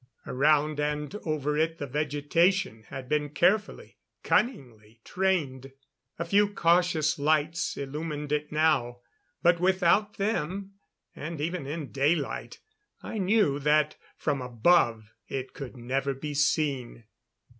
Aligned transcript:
Around 0.25 0.79
and 0.79 1.13
over 1.27 1.55
it 1.59 1.77
the 1.77 1.85
vegetation 1.85 2.85
had 2.87 3.07
been 3.07 3.29
carefully, 3.29 3.99
cunningly 4.23 4.99
trained. 5.03 5.73
A 6.17 6.25
few 6.25 6.47
cautious 6.51 7.19
lights 7.19 7.77
illumined 7.77 8.31
it 8.31 8.51
now; 8.51 9.01
but 9.43 9.59
without 9.59 10.17
them, 10.17 10.71
and 11.15 11.39
even 11.39 11.67
in 11.67 11.91
daylight, 11.91 12.61
I 13.03 13.19
knew 13.19 13.59
that 13.59 13.95
from 14.17 14.41
above 14.41 15.13
it 15.27 15.53
could 15.53 15.77
never 15.77 16.15
be 16.15 16.33
seen. 16.33 17.03